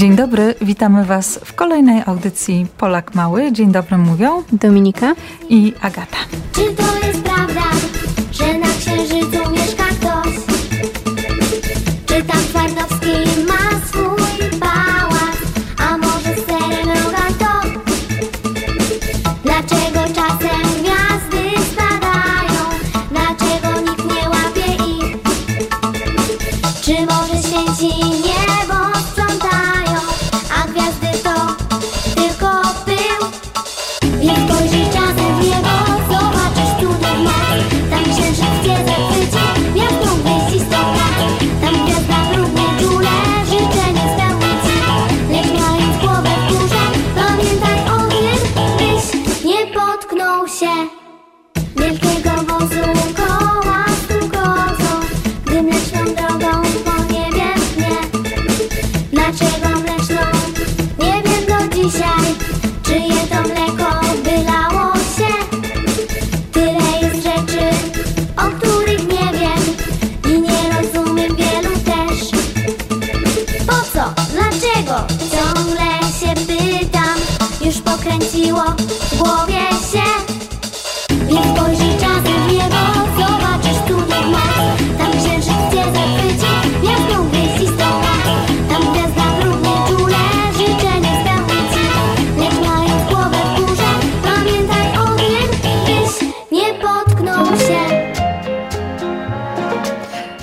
Dzień 0.00 0.16
dobry, 0.16 0.54
witamy 0.60 1.04
Was 1.04 1.40
w 1.44 1.54
kolejnej 1.54 2.02
audycji 2.06 2.66
Polak 2.78 3.14
Mały. 3.14 3.52
Dzień 3.52 3.72
dobry 3.72 3.98
mówią 3.98 4.42
Dominika 4.52 5.14
i 5.48 5.72
Agata. 5.80 6.16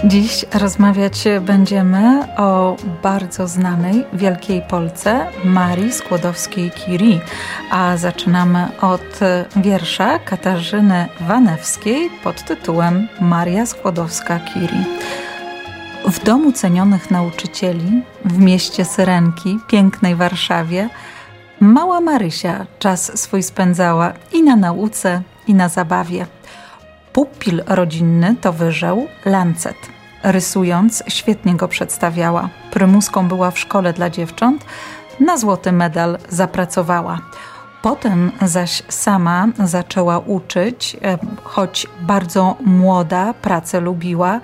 Dziś 0.03 0.45
rozmawiać 0.53 1.23
będziemy 1.41 2.35
o 2.37 2.75
bardzo 3.03 3.47
znanej 3.47 4.05
Wielkiej 4.13 4.61
Polce 4.61 5.27
Marii 5.45 5.91
Skłodowskiej-Curie, 5.91 7.19
a 7.71 7.97
zaczynamy 7.97 8.67
od 8.81 9.19
wiersza 9.55 10.19
Katarzyny 10.19 11.07
Wanewskiej 11.21 12.09
pod 12.23 12.43
tytułem 12.43 13.07
Maria 13.21 13.63
Skłodowska-Curie. 13.63 14.83
W 16.05 16.23
domu 16.23 16.51
cenionych 16.51 17.11
nauczycieli, 17.11 18.01
w 18.25 18.37
mieście 18.39 18.85
Syrenki, 18.85 19.59
pięknej 19.67 20.15
Warszawie, 20.15 20.89
mała 21.59 22.01
Marysia 22.01 22.65
czas 22.79 23.19
swój 23.19 23.43
spędzała 23.43 24.13
i 24.33 24.43
na 24.43 24.55
nauce, 24.55 25.21
i 25.47 25.53
na 25.53 25.69
zabawie. 25.69 26.25
Pupil 27.17 27.63
rodzinny 27.67 28.35
to 28.41 28.53
wyżeł 28.53 29.07
Lancet. 29.25 29.77
Rysując, 30.23 31.03
świetnie 31.07 31.55
go 31.55 31.67
przedstawiała. 31.67 32.49
Prymuską 32.71 33.27
była 33.27 33.51
w 33.51 33.59
szkole 33.59 33.93
dla 33.93 34.09
dziewcząt, 34.09 34.65
na 35.19 35.37
złoty 35.37 35.71
medal 35.71 36.17
zapracowała. 36.29 37.19
Potem 37.81 38.31
zaś 38.41 38.83
sama 38.89 39.47
zaczęła 39.63 40.19
uczyć, 40.19 40.97
e, 41.03 41.17
choć 41.43 41.87
bardzo 42.01 42.55
młoda, 42.65 43.33
pracę 43.33 43.79
lubiła, 43.79 44.39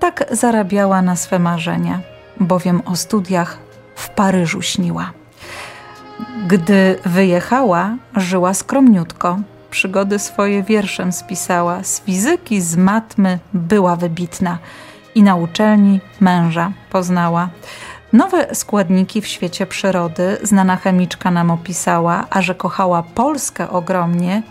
tak 0.00 0.24
zarabiała 0.30 1.02
na 1.02 1.16
swe 1.16 1.38
marzenia, 1.38 2.00
bowiem 2.40 2.82
o 2.84 2.96
studiach 2.96 3.58
w 3.94 4.08
Paryżu 4.08 4.62
śniła. 4.62 5.12
Gdy 6.46 6.98
wyjechała, 7.04 7.96
żyła 8.16 8.54
skromniutko. 8.54 9.38
Przygody 9.76 10.18
swoje 10.18 10.62
wierszem 10.62 11.12
spisała. 11.12 11.82
Z 11.82 12.00
fizyki, 12.00 12.60
z 12.60 12.76
matmy 12.76 13.38
była 13.54 13.96
wybitna 13.96 14.58
i 15.14 15.22
na 15.22 15.34
uczelni 15.34 16.00
męża 16.20 16.72
poznała. 16.90 17.48
Nowe 18.12 18.54
składniki 18.54 19.20
w 19.20 19.26
świecie 19.26 19.66
przyrody 19.66 20.38
znana 20.42 20.76
chemiczka 20.76 21.30
nam 21.30 21.50
opisała, 21.50 22.26
a 22.30 22.42
że 22.42 22.54
kochała 22.54 23.02
Polskę 23.02 23.70
ogromnie, 23.70 24.42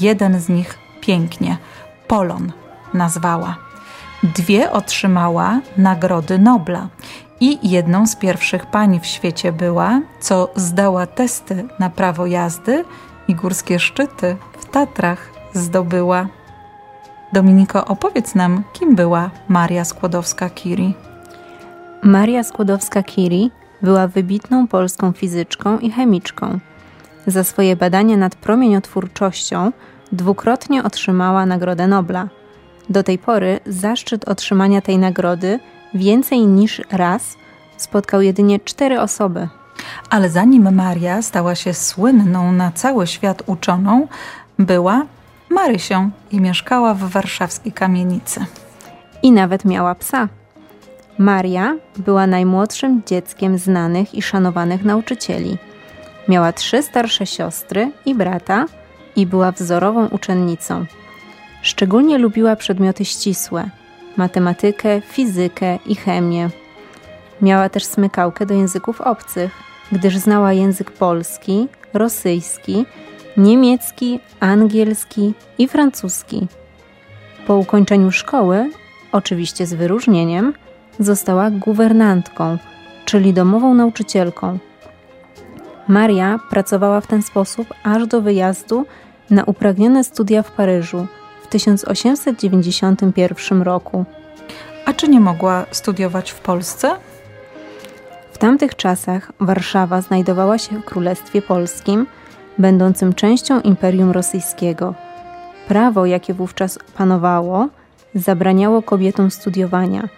jeden 0.00 0.40
z 0.40 0.48
nich 0.48 0.78
pięknie 1.00 1.56
Polon 2.08 2.52
nazwała. 2.94 3.56
Dwie 4.22 4.72
otrzymała 4.72 5.60
nagrody 5.76 6.38
Nobla 6.38 6.88
i 7.40 7.70
jedną 7.70 8.06
z 8.06 8.16
pierwszych 8.16 8.66
pań 8.66 9.00
w 9.00 9.06
świecie 9.06 9.52
była, 9.52 10.00
co 10.20 10.52
zdała 10.56 11.06
testy 11.06 11.64
na 11.78 11.90
prawo 11.90 12.26
jazdy 12.26 12.84
i 13.28 13.34
górskie 13.34 13.78
szczyty 13.78 14.36
Tatrach 14.74 15.30
zdobyła. 15.52 16.26
Dominiko, 17.32 17.84
opowiedz 17.84 18.34
nam, 18.34 18.62
kim 18.72 18.94
była 18.94 19.30
Maria 19.48 19.82
Skłodowska-Curie. 19.82 20.92
Maria 22.02 22.42
Skłodowska-Curie 22.42 23.50
była 23.82 24.08
wybitną 24.08 24.68
polską 24.68 25.12
fizyczką 25.12 25.78
i 25.78 25.90
chemiczką. 25.90 26.58
Za 27.26 27.44
swoje 27.44 27.76
badania 27.76 28.16
nad 28.16 28.34
promieniotwórczością 28.34 29.72
dwukrotnie 30.12 30.84
otrzymała 30.84 31.46
Nagrodę 31.46 31.86
Nobla. 31.86 32.28
Do 32.88 33.02
tej 33.02 33.18
pory 33.18 33.60
zaszczyt 33.66 34.28
otrzymania 34.28 34.80
tej 34.80 34.98
nagrody 34.98 35.60
więcej 35.94 36.46
niż 36.46 36.82
raz 36.90 37.36
spotkał 37.76 38.22
jedynie 38.22 38.60
cztery 38.60 39.00
osoby. 39.00 39.48
Ale 40.10 40.30
zanim 40.30 40.74
Maria 40.74 41.22
stała 41.22 41.54
się 41.54 41.74
słynną 41.74 42.52
na 42.52 42.72
cały 42.72 43.06
świat 43.06 43.42
uczoną, 43.46 44.06
była 44.58 45.06
Marysią 45.50 46.10
i 46.30 46.40
mieszkała 46.40 46.94
w 46.94 46.98
warszawskiej 46.98 47.72
kamienicy. 47.72 48.46
I 49.22 49.32
nawet 49.32 49.64
miała 49.64 49.94
psa. 49.94 50.28
Maria 51.18 51.76
była 51.96 52.26
najmłodszym 52.26 53.02
dzieckiem 53.06 53.58
znanych 53.58 54.14
i 54.14 54.22
szanowanych 54.22 54.84
nauczycieli. 54.84 55.58
Miała 56.28 56.52
trzy 56.52 56.82
starsze 56.82 57.26
siostry 57.26 57.92
i 58.06 58.14
brata 58.14 58.66
i 59.16 59.26
była 59.26 59.52
wzorową 59.52 60.06
uczennicą. 60.06 60.84
Szczególnie 61.62 62.18
lubiła 62.18 62.56
przedmioty 62.56 63.04
ścisłe 63.04 63.70
matematykę, 64.16 65.00
fizykę 65.00 65.78
i 65.86 65.96
chemię. 65.96 66.48
Miała 67.42 67.68
też 67.68 67.84
smykałkę 67.84 68.46
do 68.46 68.54
języków 68.54 69.00
obcych, 69.00 69.52
gdyż 69.92 70.16
znała 70.16 70.52
język 70.52 70.90
polski, 70.90 71.68
rosyjski, 71.92 72.86
niemiecki, 73.36 74.20
angielski 74.40 75.34
i 75.58 75.68
francuski. 75.68 76.46
Po 77.46 77.56
ukończeniu 77.56 78.10
szkoły, 78.10 78.70
oczywiście 79.12 79.66
z 79.66 79.74
wyróżnieniem, 79.74 80.52
została 80.98 81.50
guwernantką, 81.50 82.58
czyli 83.04 83.32
domową 83.32 83.74
nauczycielką. 83.74 84.58
Maria 85.88 86.40
pracowała 86.50 87.00
w 87.00 87.06
ten 87.06 87.22
sposób 87.22 87.74
aż 87.82 88.06
do 88.06 88.22
wyjazdu 88.22 88.86
na 89.30 89.44
upragnione 89.44 90.04
studia 90.04 90.42
w 90.42 90.52
Paryżu 90.52 91.06
w 91.42 91.46
1891 91.46 93.62
roku. 93.62 94.04
A 94.84 94.92
czy 94.92 95.08
nie 95.08 95.20
mogła 95.20 95.66
studiować 95.70 96.30
w 96.30 96.40
Polsce? 96.40 96.96
W 98.32 98.38
tamtych 98.38 98.76
czasach 98.76 99.32
Warszawa 99.40 100.00
znajdowała 100.00 100.58
się 100.58 100.80
w 100.80 100.84
Królestwie 100.84 101.42
Polskim, 101.42 102.06
będącym 102.58 103.12
częścią 103.12 103.60
Imperium 103.60 104.10
Rosyjskiego. 104.10 104.94
Prawo, 105.68 106.06
jakie 106.06 106.34
wówczas 106.34 106.78
panowało, 106.96 107.68
zabraniało 108.14 108.82
kobietom 108.82 109.30
studiowania. 109.30 110.08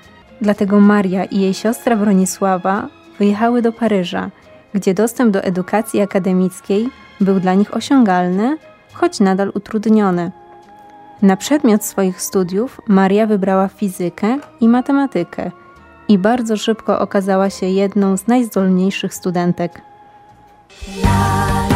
Dlatego 0.40 0.80
Maria 0.80 1.24
i 1.24 1.40
jej 1.40 1.54
siostra 1.54 1.96
Bronisława 1.96 2.88
wyjechały 3.18 3.62
do 3.62 3.72
Paryża, 3.72 4.30
gdzie 4.74 4.94
dostęp 4.94 5.32
do 5.32 5.42
edukacji 5.42 6.00
akademickiej 6.00 6.88
był 7.20 7.40
dla 7.40 7.54
nich 7.54 7.76
osiągalny, 7.76 8.56
choć 8.92 9.20
nadal 9.20 9.52
utrudniony. 9.54 10.30
Na 11.22 11.36
przedmiot 11.36 11.84
swoich 11.84 12.22
studiów 12.22 12.80
Maria 12.88 13.26
wybrała 13.26 13.68
fizykę 13.68 14.38
i 14.60 14.68
matematykę 14.68 15.50
i 16.08 16.18
bardzo 16.18 16.56
szybko 16.56 17.00
okazała 17.00 17.50
się 17.50 17.66
jedną 17.66 18.16
z 18.16 18.26
najzdolniejszych 18.26 19.14
studentek. 19.14 19.80
Chodzę, 21.02 21.75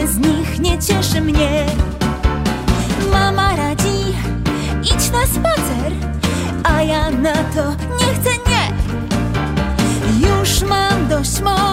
Żadne 0.00 0.14
z 0.14 0.18
nich 0.18 0.60
nie 0.60 0.78
cieszy 0.78 1.20
mnie. 1.20 1.66
Mama 3.12 3.56
radzi, 3.56 4.14
idź 4.82 5.10
na 5.12 5.26
spacer 5.26 5.92
A 6.64 6.82
ja 6.82 7.10
na 7.10 7.34
to 7.34 7.70
nie 7.70 8.14
chcę, 8.14 8.30
nie. 8.50 8.68
Już 10.28 10.62
mam 10.62 11.08
dość 11.08 11.40
mojego 11.40 11.69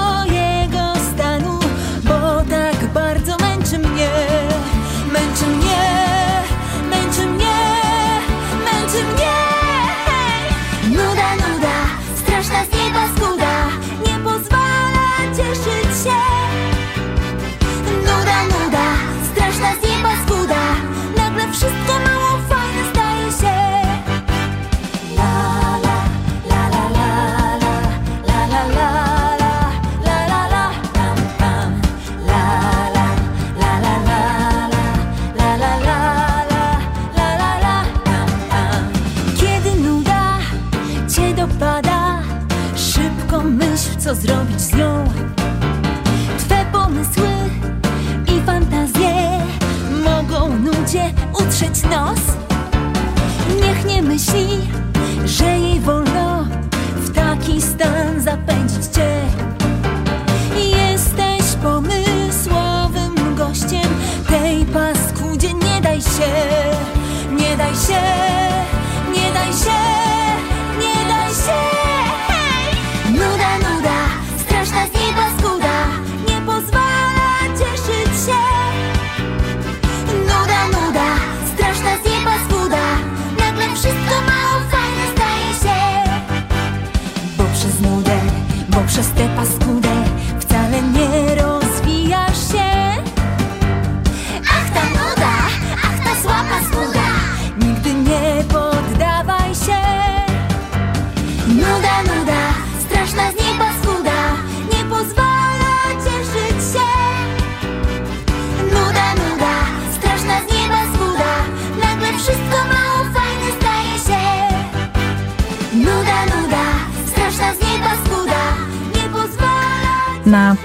co 44.08 44.16
zrobić 44.16 44.62
z 44.62 44.74
nią 44.74 45.04
Twe 46.40 46.66
pomysły 46.72 47.30
i 48.28 48.42
fantazje 48.42 49.42
mogą 50.04 50.58
nudzie 50.58 51.14
utrzeć 51.34 51.84
nos. 51.84 52.20
Niech 53.62 53.86
nie 53.86 54.02
myśli, 54.02 54.48
że 55.26 55.46
jej 55.46 55.80
wolno 55.80 56.46
w 56.96 57.16
taki 57.16 57.62
stan 57.62 58.22
zapędzić 58.22 58.86
cię. 58.86 59.22
Jesteś 60.56 61.56
pomysłowym 61.64 63.36
gościem 63.36 63.90
tej 64.28 64.66
paskudzie. 64.66 65.54
Nie 65.54 65.82
daj 65.82 66.02
się, 66.02 66.32
nie 67.32 67.58
daj 67.58 67.76
się, 67.76 68.02
nie 69.14 69.34
daj 69.34 69.54
się, 69.54 70.17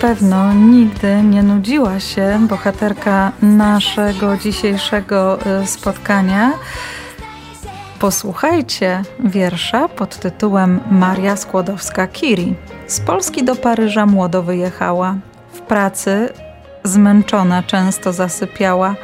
pewno 0.00 0.52
nigdy 0.52 1.22
nie 1.22 1.42
nudziła 1.42 2.00
się 2.00 2.46
bohaterka 2.48 3.32
naszego 3.42 4.36
dzisiejszego 4.36 5.38
y, 5.62 5.66
spotkania. 5.66 6.52
Posłuchajcie 7.98 9.02
wiersza 9.24 9.88
pod 9.88 10.16
tytułem 10.16 10.80
Maria 10.90 11.34
Skłodowska-Curie. 11.34 12.54
Z 12.86 13.00
Polski 13.00 13.44
do 13.44 13.56
Paryża 13.56 14.06
młodo 14.06 14.42
wyjechała. 14.42 15.14
W 15.52 15.60
pracy 15.60 16.28
zmęczona 16.84 17.62
często 17.62 18.12
zasypiała. 18.12 18.94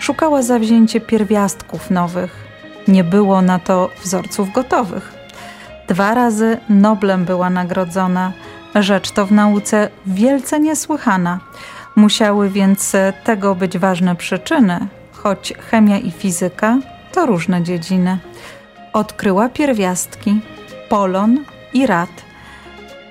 Szukała 0.00 0.42
zawzięcie 0.42 1.00
pierwiastków 1.00 1.90
nowych. 1.90 2.48
Nie 2.88 3.04
było 3.04 3.42
na 3.42 3.58
to 3.58 3.90
wzorców 4.02 4.52
gotowych. 4.52 5.14
Dwa 5.88 6.14
razy 6.14 6.58
Noblem 6.68 7.24
była 7.24 7.50
nagrodzona. 7.50 8.32
Rzecz 8.74 9.10
to 9.10 9.26
w 9.26 9.32
nauce 9.32 9.88
wielce 10.06 10.60
niesłychana. 10.60 11.40
Musiały 11.96 12.50
więc 12.50 12.96
tego 13.24 13.54
być 13.54 13.78
ważne 13.78 14.16
przyczyny, 14.16 14.86
choć 15.12 15.52
chemia 15.70 15.98
i 15.98 16.10
fizyka 16.10 16.78
to 17.12 17.26
różne 17.26 17.62
dziedziny. 17.62 18.18
Odkryła 18.92 19.48
pierwiastki, 19.48 20.40
polon 20.88 21.44
i 21.74 21.86
rad. 21.86 22.10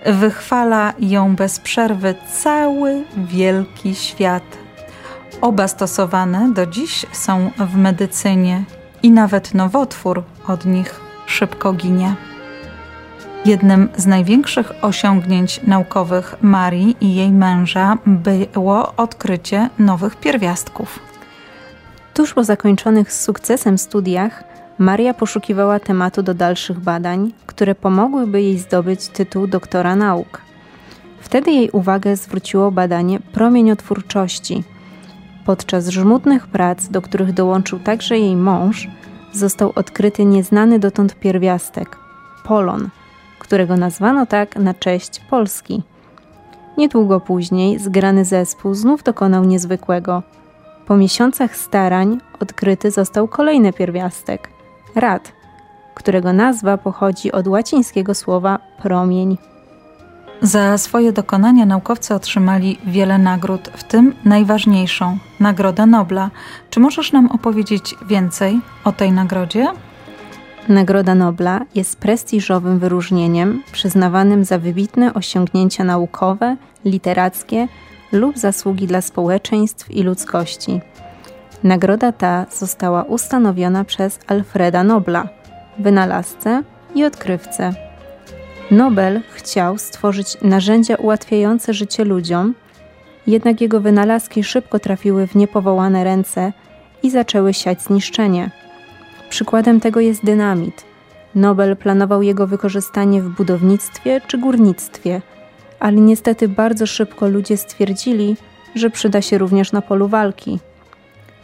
Wychwala 0.05 0.93
ją 0.99 1.35
bez 1.35 1.59
przerwy 1.59 2.15
cały 2.33 3.03
wielki 3.17 3.95
świat. 3.95 4.43
Oba 5.41 5.67
stosowane 5.67 6.53
do 6.53 6.65
dziś 6.65 7.05
są 7.11 7.51
w 7.57 7.75
medycynie 7.77 8.63
i 9.03 9.11
nawet 9.11 9.53
nowotwór 9.53 10.23
od 10.47 10.65
nich 10.65 10.99
szybko 11.25 11.73
ginie. 11.73 12.15
Jednym 13.47 13.89
z 13.97 14.05
największych 14.05 14.71
osiągnięć 14.81 15.61
naukowych 15.63 16.35
Marii 16.41 16.97
i 17.01 17.15
jej 17.15 17.31
męża 17.31 17.97
było 18.05 18.93
odkrycie 18.97 19.69
nowych 19.79 20.15
pierwiastków. 20.15 20.99
Tuż 22.13 22.33
po 22.33 22.43
zakończonych 22.43 23.13
z 23.13 23.21
sukcesem 23.21 23.77
studiach, 23.77 24.43
Maria 24.77 25.13
poszukiwała 25.13 25.79
tematu 25.79 26.23
do 26.23 26.33
dalszych 26.33 26.79
badań, 26.79 27.31
które 27.45 27.75
pomogłyby 27.75 28.41
jej 28.41 28.57
zdobyć 28.57 29.07
tytuł 29.07 29.47
doktora 29.47 29.95
nauk. 29.95 30.41
Wtedy 31.21 31.51
jej 31.51 31.69
uwagę 31.71 32.15
zwróciło 32.15 32.71
badanie 32.71 33.19
promieniotwórczości. 33.19 34.63
Podczas 35.45 35.87
żmudnych 35.87 36.47
prac, 36.47 36.87
do 36.87 37.01
których 37.01 37.33
dołączył 37.33 37.79
także 37.79 38.19
jej 38.19 38.35
mąż, 38.35 38.87
został 39.33 39.71
odkryty 39.75 40.25
nieznany 40.25 40.79
dotąd 40.79 41.15
pierwiastek 41.15 41.97
polon, 42.43 42.89
którego 43.47 43.77
nazwano 43.77 44.25
tak 44.25 44.55
na 44.55 44.73
cześć 44.73 45.19
Polski. 45.19 45.83
Niedługo 46.77 47.19
później 47.19 47.79
zgrany 47.79 48.25
zespół 48.25 48.73
znów 48.73 49.03
dokonał 49.03 49.43
niezwykłego. 49.43 50.23
Po 50.87 50.97
miesiącach 50.97 51.55
starań 51.55 52.17
odkryty 52.39 52.91
został 52.91 53.27
kolejny 53.27 53.73
pierwiastek 53.73 54.49
rad, 54.95 55.31
którego 55.95 56.33
nazwa 56.33 56.77
pochodzi 56.77 57.31
od 57.31 57.47
łacińskiego 57.47 58.15
słowa 58.15 58.59
promień. 58.81 59.37
Za 60.41 60.77
swoje 60.77 61.11
dokonania 61.11 61.65
naukowcy 61.65 62.15
otrzymali 62.15 62.77
wiele 62.85 63.17
nagród, 63.17 63.69
w 63.73 63.83
tym 63.83 64.15
najważniejszą 64.25 65.17
Nagrodę 65.39 65.85
Nobla. 65.85 66.29
Czy 66.69 66.79
możesz 66.79 67.11
nam 67.11 67.31
opowiedzieć 67.31 67.95
więcej 68.07 68.59
o 68.83 68.91
tej 68.91 69.11
nagrodzie? 69.11 69.67
Nagroda 70.69 71.15
Nobla 71.15 71.61
jest 71.75 71.99
prestiżowym 71.99 72.79
wyróżnieniem 72.79 73.63
przyznawanym 73.71 74.45
za 74.45 74.57
wybitne 74.57 75.13
osiągnięcia 75.13 75.83
naukowe, 75.83 76.57
literackie 76.85 77.67
lub 78.11 78.37
zasługi 78.37 78.87
dla 78.87 79.01
społeczeństw 79.01 79.91
i 79.91 80.03
ludzkości. 80.03 80.81
Nagroda 81.63 82.11
ta 82.11 82.45
została 82.51 83.03
ustanowiona 83.03 83.83
przez 83.83 84.19
Alfreda 84.27 84.83
Nobla, 84.83 85.29
wynalazcę 85.79 86.63
i 86.95 87.05
odkrywcę. 87.05 87.73
Nobel 88.71 89.21
chciał 89.33 89.77
stworzyć 89.77 90.37
narzędzia 90.41 90.95
ułatwiające 90.95 91.73
życie 91.73 92.05
ludziom 92.05 92.53
Jednak 93.27 93.61
jego 93.61 93.79
wynalazki 93.79 94.43
szybko 94.43 94.79
trafiły 94.79 95.27
w 95.27 95.35
niepowołane 95.35 96.03
ręce 96.03 96.53
i 97.03 97.11
zaczęły 97.11 97.53
siać 97.53 97.81
zniszczenie. 97.81 98.51
Przykładem 99.29 99.79
tego 99.79 99.99
jest 99.99 100.25
dynamit. 100.25 100.85
Nobel 101.35 101.77
planował 101.77 102.21
jego 102.21 102.47
wykorzystanie 102.47 103.21
w 103.21 103.29
budownictwie 103.29 104.21
czy 104.27 104.37
górnictwie, 104.37 105.21
ale 105.79 105.97
niestety 105.97 106.47
bardzo 106.47 106.85
szybko 106.85 107.27
ludzie 107.27 107.57
stwierdzili, 107.57 108.37
że 108.75 108.89
przyda 108.89 109.21
się 109.21 109.37
również 109.37 109.71
na 109.71 109.81
polu 109.81 110.07
walki. 110.07 110.59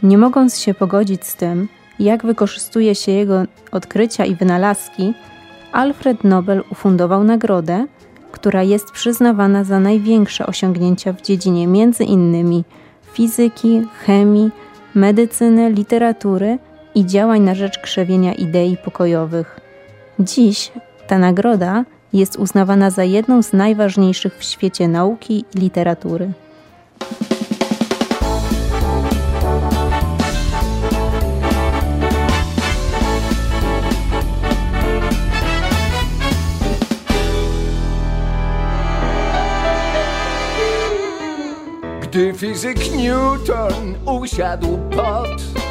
Nie 0.02 0.18
mogąc 0.18 0.58
się 0.58 0.74
pogodzić 0.74 1.24
z 1.26 1.36
tym, 1.36 1.68
jak 1.98 2.26
wykorzystuje 2.26 2.94
się 2.94 3.12
jego 3.12 3.44
odkrycia 3.72 4.24
i 4.24 4.34
wynalazki, 4.34 5.14
Alfred 5.72 6.24
Nobel 6.24 6.64
ufundował 6.70 7.24
nagrodę, 7.24 7.86
która 8.32 8.62
jest 8.62 8.90
przyznawana 8.90 9.64
za 9.64 9.80
największe 9.80 10.46
osiągnięcia 10.46 11.12
w 11.12 11.22
dziedzinie 11.22 11.66
między 11.66 12.04
innymi 12.04 12.64
fizyki, 13.12 13.82
chemii, 14.06 14.50
medycyny, 14.94 15.70
literatury 15.70 16.58
i 16.94 17.06
działań 17.06 17.40
na 17.40 17.54
rzecz 17.54 17.78
krzewienia 17.78 18.34
idei 18.34 18.76
pokojowych. 18.76 19.60
Dziś 20.18 20.72
ta 21.06 21.18
nagroda 21.18 21.84
jest 22.12 22.36
uznawana 22.36 22.90
za 22.90 23.04
jedną 23.04 23.42
z 23.42 23.52
najważniejszych 23.52 24.38
w 24.38 24.44
świecie 24.44 24.88
nauki 24.88 25.44
i 25.54 25.58
literatury. 25.58 26.32
Gdy 42.02 42.32
fizyk 42.32 42.96
Newton 42.96 43.94
usiadł 44.06 44.78
pod 44.78 45.63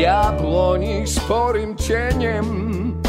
jabłoni 0.00 1.06
sporym 1.06 1.76
cieniem, 1.76 3.02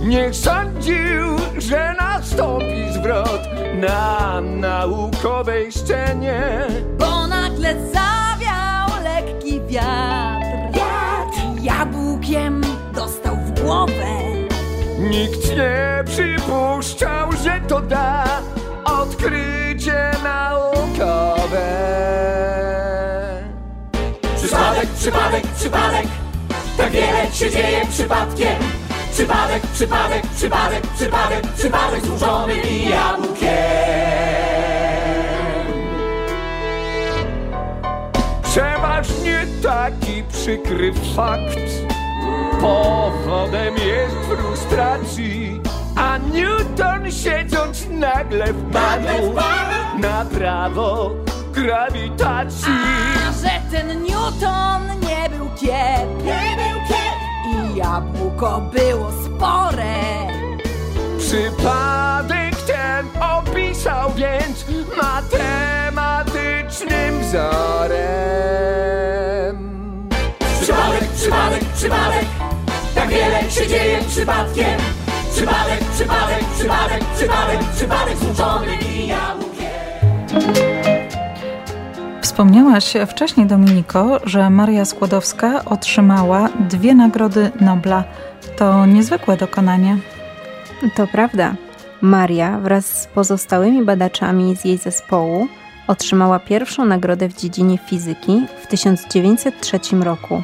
nie 0.00 0.34
sądził, 0.34 1.38
że 1.58 1.94
nastąpi 1.98 2.92
zwrot 2.92 3.40
na 3.74 4.40
naukowej 4.40 5.72
scenie. 5.72 6.42
Bo 6.98 7.26
nagle 7.26 7.74
zawiał 7.92 9.02
lekki 9.04 9.60
wiatr. 9.60 10.46
Wiatr 10.72 11.62
jabłkiem 11.62 12.60
dostał 12.94 13.36
w 13.36 13.60
głowę. 13.60 14.12
Nikt 14.98 15.50
nie 15.56 16.04
przypuszczał, 16.04 17.32
że 17.44 17.60
to 17.68 17.80
da 17.80 18.24
odkrycie 18.84 20.10
naukowe. 20.24 21.82
Przypadek, 24.36 24.88
przypadek, 24.88 25.46
przypadek, 25.46 26.06
tak 26.76 26.90
wiele 26.90 27.32
się 27.32 27.50
dzieje 27.50 27.86
przypadkiem. 27.90 28.56
Przypadek, 29.12 29.62
przypadek, 29.74 30.22
przypadek, 30.36 30.86
przypadek, 30.96 31.46
przypadek 31.56 32.06
złożony 32.06 32.54
i 32.54 32.88
jabłkiem. 32.88 34.22
Przeważnie 38.42 39.46
taki 39.62 40.22
przykry 40.32 40.92
fakt 41.16 41.92
powodem 42.60 43.74
jest 43.74 44.16
frustracji, 44.28 45.60
a 45.96 46.18
Newton 46.18 47.10
siedząc 47.10 47.86
nagle 47.90 48.46
wpadł 48.46 49.34
na 49.98 50.24
prawo 50.24 51.10
grawitacji. 51.52 52.72
A 53.28 53.32
że 53.32 53.60
ten 53.70 54.02
Newton 54.02 55.01
kiep. 55.60 56.08
Nie 56.24 56.56
był 56.56 56.80
kiep. 56.88 57.18
I 57.46 57.76
jabłko 57.76 58.60
było 58.60 59.10
spore. 59.24 59.94
Przypadek 61.18 62.54
ten 62.66 63.08
opisał 63.22 64.12
więc 64.14 64.64
matematycznym 64.96 67.20
wzorem. 67.20 68.02
Przypadek, 70.62 71.08
przypadek, 71.16 71.64
przypadek, 71.76 72.26
tak 72.94 73.08
wiele 73.08 73.50
się 73.50 73.66
dzieje 73.66 73.98
przypadkiem. 74.08 74.80
Przypadek, 75.32 75.80
przypadek, 75.94 76.44
przypadek, 76.58 77.04
przypadek, 77.16 77.60
przypadek 77.76 78.16
złączony 78.18 78.76
i 78.76 79.06
jabłkiem. 79.06 80.71
Wspomniałaś 82.42 82.94
wcześniej, 83.08 83.46
Dominiko, 83.46 84.20
że 84.24 84.50
Maria 84.50 84.84
Skłodowska 84.84 85.64
otrzymała 85.64 86.48
dwie 86.70 86.94
nagrody 86.94 87.50
Nobla. 87.60 88.04
To 88.56 88.86
niezwykłe 88.86 89.36
dokonanie. 89.36 89.98
To 90.96 91.06
prawda. 91.06 91.54
Maria 92.00 92.58
wraz 92.58 93.02
z 93.02 93.06
pozostałymi 93.06 93.84
badaczami 93.84 94.56
z 94.56 94.64
jej 94.64 94.78
zespołu 94.78 95.46
otrzymała 95.86 96.38
pierwszą 96.38 96.84
nagrodę 96.84 97.28
w 97.28 97.36
dziedzinie 97.36 97.78
fizyki 97.78 98.42
w 98.62 98.66
1903 98.66 99.78
roku, 100.00 100.42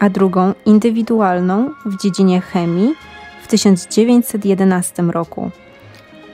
a 0.00 0.10
drugą 0.10 0.54
indywidualną 0.66 1.70
w 1.86 2.02
dziedzinie 2.02 2.40
chemii 2.40 2.94
w 3.42 3.48
1911 3.48 5.02
roku. 5.02 5.50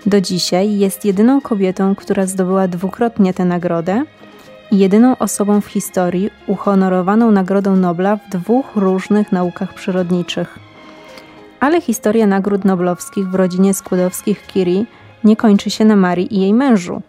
Do 0.07 0.21
dzisiaj 0.21 0.79
jest 0.79 1.05
jedyną 1.05 1.41
kobietą, 1.41 1.95
która 1.95 2.27
zdobyła 2.27 2.69
dwukrotnie 2.69 3.35
tę 3.35 3.45
nagrodę 3.45 4.05
jedyną 4.79 5.19
osobą 5.19 5.61
w 5.61 5.67
historii 5.67 6.31
uhonorowaną 6.47 7.31
Nagrodą 7.31 7.77
Nobla 7.77 8.17
w 8.17 8.29
dwóch 8.31 8.67
różnych 8.77 9.33
naukach 9.33 9.75
przyrodniczych. 9.75 10.59
Ale 11.61 11.81
historia 11.81 12.27
nagród 12.27 12.65
noblowskich 12.65 13.29
w 13.29 13.35
rodzinie 13.35 13.75
Skłodowskich-Curie 13.75 14.85
nie 15.25 15.37
kończy 15.37 15.71
się 15.71 15.85
na 15.85 15.97
Marii 15.97 16.35
i 16.37 16.41
jej 16.41 16.55
mężu. 16.55 17.03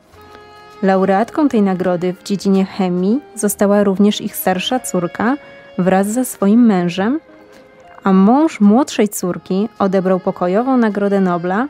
Laureatką 0.84 1.50
tej 1.50 1.62
nagrody 1.62 2.14
w 2.14 2.24
dziedzinie 2.24 2.66
chemii 2.66 3.20
została 3.36 3.84
również 3.84 4.22
ich 4.22 4.36
starsza 4.36 4.80
córka 4.80 5.36
wraz 5.78 6.08
ze 6.08 6.26
swoim 6.26 6.66
mężem, 6.66 7.20
a 8.04 8.14
mąż 8.14 8.62
młodszej 8.62 9.10
córki 9.10 9.70
odebrał 9.80 10.20
pokojową 10.20 10.78
Nagrodę 10.78 11.22
Nobla 11.22 11.68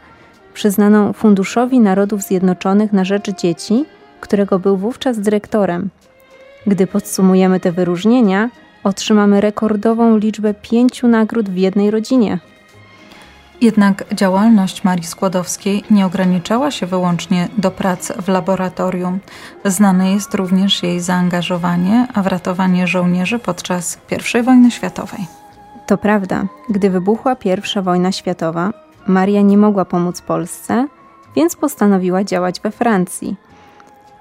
przyznaną 0.53 1.13
Funduszowi 1.13 1.79
Narodów 1.79 2.21
Zjednoczonych 2.21 2.93
na 2.93 3.05
rzecz 3.05 3.29
dzieci, 3.31 3.85
którego 4.23 4.59
był 4.59 4.77
wówczas 4.77 5.19
dyrektorem. 5.19 5.89
Gdy 6.67 6.87
podsumujemy 6.87 7.59
te 7.59 7.71
wyróżnienia, 7.71 8.49
otrzymamy 8.83 9.41
rekordową 9.41 10.17
liczbę 10.17 10.53
pięciu 10.53 11.07
nagród 11.07 11.49
w 11.49 11.57
jednej 11.57 11.91
rodzinie. 11.91 12.39
Jednak 13.61 14.05
działalność 14.13 14.83
Marii 14.83 15.03
Skłodowskiej 15.03 15.83
nie 15.91 16.05
ograniczała 16.05 16.71
się 16.71 16.85
wyłącznie 16.85 17.47
do 17.57 17.71
prac 17.71 18.11
w 18.11 18.27
laboratorium. 18.27 19.19
Znane 19.65 20.11
jest 20.11 20.33
również 20.33 20.83
jej 20.83 20.99
zaangażowanie 20.99 22.07
w 22.23 22.27
ratowanie 22.27 22.87
żołnierzy 22.87 23.39
podczas 23.39 23.97
I 24.39 24.43
wojny 24.43 24.71
światowej. 24.71 25.27
To 25.87 25.97
prawda, 25.97 26.45
gdy 26.69 26.89
wybuchła 26.89 27.35
I 27.45 27.81
wojna 27.81 28.11
światowa, 28.11 28.73
Maria 29.07 29.41
nie 29.41 29.57
mogła 29.57 29.85
pomóc 29.85 30.21
Polsce, 30.21 30.87
więc 31.35 31.55
postanowiła 31.55 32.23
działać 32.23 32.61
we 32.61 32.71
Francji. 32.71 33.35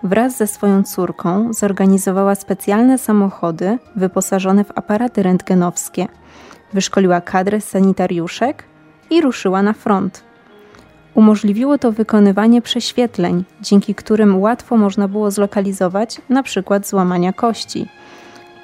Wraz 0.04 0.36
ze 0.36 0.46
swoją 0.46 0.82
córką 0.82 1.52
zorganizowała 1.52 2.34
specjalne 2.34 2.98
samochody 2.98 3.78
wyposażone 3.96 4.64
w 4.64 4.78
aparaty 4.78 5.22
rentgenowskie. 5.22 6.08
Wyszkoliła 6.72 7.20
kadrę 7.20 7.60
sanitariuszek 7.60 8.64
i 9.10 9.20
ruszyła 9.20 9.62
na 9.62 9.72
front. 9.72 10.22
Umożliwiło 11.14 11.78
to 11.78 11.92
wykonywanie 11.92 12.62
prześwietleń, 12.62 13.44
dzięki 13.60 13.94
którym 13.94 14.40
łatwo 14.40 14.76
można 14.76 15.08
było 15.08 15.30
zlokalizować 15.30 16.20
np. 16.30 16.80
złamania 16.84 17.32
kości. 17.32 17.88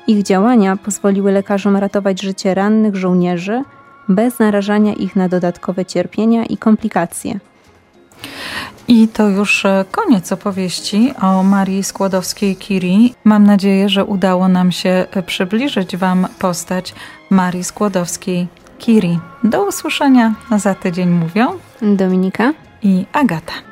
Ich 0.07 0.23
działania 0.23 0.77
pozwoliły 0.77 1.33
lekarzom 1.33 1.77
ratować 1.77 2.23
życie 2.23 2.55
rannych 2.55 2.97
żołnierzy 2.97 3.63
bez 4.09 4.39
narażania 4.39 4.95
ich 4.95 5.17
na 5.17 5.29
dodatkowe 5.29 5.85
cierpienia 5.85 6.45
i 6.45 6.57
komplikacje. 6.57 7.39
I 8.89 9.09
to 9.09 9.29
już 9.29 9.65
e, 9.65 9.85
koniec 9.91 10.33
opowieści 10.33 11.13
o 11.23 11.43
Marii 11.43 11.83
Skłodowskiej-Curie. 11.83 13.11
Mam 13.25 13.45
nadzieję, 13.45 13.89
że 13.89 14.05
udało 14.05 14.49
nam 14.49 14.73
się 14.73 15.07
e, 15.11 15.23
przybliżyć 15.23 15.97
Wam 15.97 16.27
postać 16.39 16.95
Marii 17.31 17.65
Skłodowskiej-Curie. 17.65 19.19
Do 19.45 19.67
usłyszenia 19.67 20.35
za 20.57 20.75
tydzień 20.75 21.09
mówią 21.09 21.59
Dominika? 21.83 22.53
i 22.83 23.07
Agata. 23.13 23.68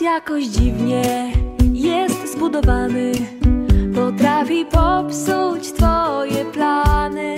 jakoś 0.00 0.44
dziwnie 0.44 1.32
jest 1.72 2.32
zbudowany. 2.32 3.12
Potrafi 3.94 4.66
popsuć 4.66 5.72
twoje 5.72 6.44
plany. 6.44 7.36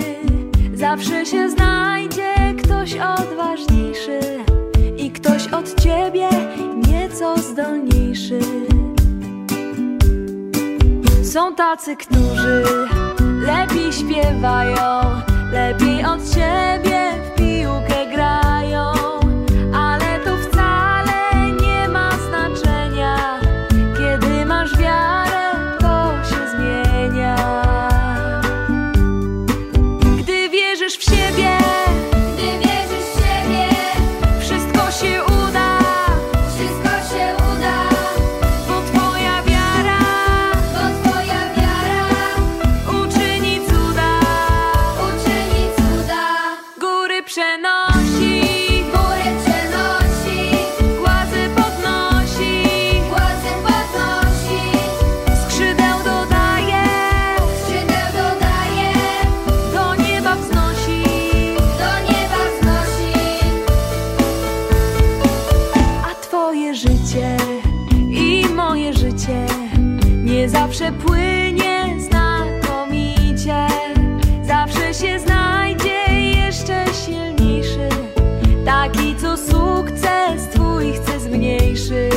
Zawsze 0.73 1.25
się 1.25 1.49
znajdzie 1.49 2.33
ktoś 2.63 2.95
odważniejszy 2.95 4.19
I 4.97 5.11
ktoś 5.11 5.47
od 5.47 5.81
ciebie 5.81 6.29
nieco 6.87 7.37
zdolniejszy. 7.37 8.39
Są 11.23 11.55
tacy, 11.55 11.95
którzy 11.95 12.63
lepiej 13.45 13.93
śpiewają 13.93 15.03
Lepiej 15.53 16.05
od 16.05 16.29
ciebie 16.29 17.22
zawsze 70.83 71.07
płynie 71.07 71.95
znakomicie, 71.99 73.67
zawsze 74.43 74.93
się 74.93 75.19
znajdzie 75.19 76.03
jeszcze 76.35 76.85
silniejszy, 77.05 77.89
taki 78.65 79.15
co 79.15 79.37
sukces 79.37 80.47
twój 80.53 80.93
chce 80.93 81.19
zmniejszyć. 81.19 82.13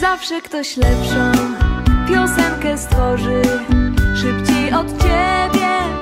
Zawsze 0.00 0.42
ktoś 0.42 0.76
lepszą 0.76 1.32
piosenkę 2.08 2.78
stworzy, 2.78 3.42
szybciej 4.16 4.72
od 4.72 5.02
ciebie. 5.02 5.93